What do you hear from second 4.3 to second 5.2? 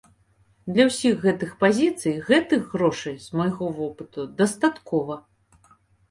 дастаткова.